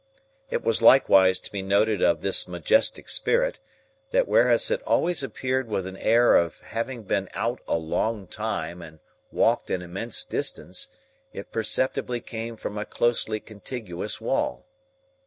[0.49, 3.59] It was likewise to be noted of this majestic spirit,
[4.09, 8.81] that whereas it always appeared with an air of having been out a long time
[8.81, 8.99] and
[9.31, 10.89] walked an immense distance,
[11.33, 14.65] it perceptibly came from a closely contiguous wall.